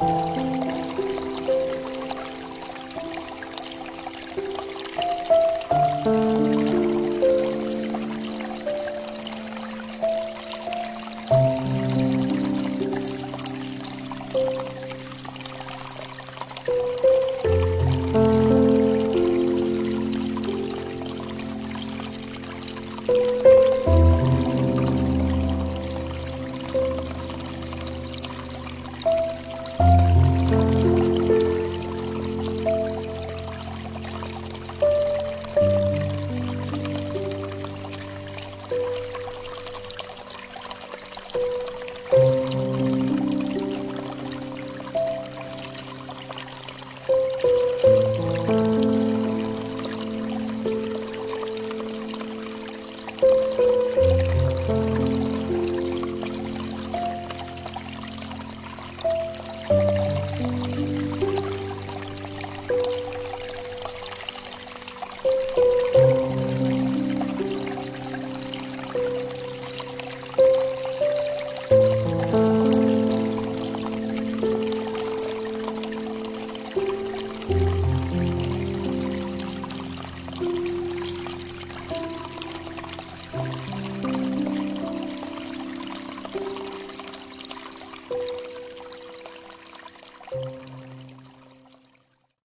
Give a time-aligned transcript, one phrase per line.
[0.00, 0.37] 嗯